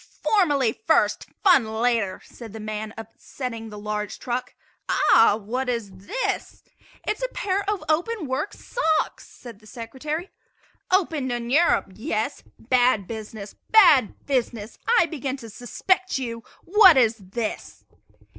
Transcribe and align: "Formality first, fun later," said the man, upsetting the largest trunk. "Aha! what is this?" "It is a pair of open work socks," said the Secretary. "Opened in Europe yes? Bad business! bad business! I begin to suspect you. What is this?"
"Formality 0.23 0.81
first, 0.87 1.27
fun 1.43 1.63
later," 1.71 2.21
said 2.25 2.53
the 2.53 2.59
man, 2.59 2.91
upsetting 2.97 3.69
the 3.69 3.77
largest 3.77 4.19
trunk. 4.19 4.55
"Aha! 4.89 5.35
what 5.35 5.69
is 5.69 5.91
this?" 6.07 6.63
"It 7.07 7.17
is 7.17 7.21
a 7.21 7.27
pair 7.27 7.61
of 7.69 7.83
open 7.87 8.25
work 8.25 8.51
socks," 8.51 9.27
said 9.29 9.59
the 9.59 9.67
Secretary. 9.67 10.31
"Opened 10.89 11.31
in 11.31 11.51
Europe 11.51 11.91
yes? 11.93 12.41
Bad 12.57 13.05
business! 13.05 13.53
bad 13.69 14.25
business! 14.25 14.79
I 14.87 15.05
begin 15.05 15.37
to 15.37 15.51
suspect 15.51 16.17
you. 16.17 16.43
What 16.63 16.97
is 16.97 17.17
this?" 17.17 17.85